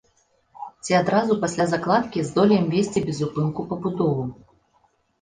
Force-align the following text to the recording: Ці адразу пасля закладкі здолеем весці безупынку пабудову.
Ці 0.87 0.91
адразу 1.01 1.37
пасля 1.43 1.67
закладкі 1.75 2.25
здолеем 2.31 2.65
весці 2.75 3.07
безупынку 3.13 3.71
пабудову. 3.71 4.31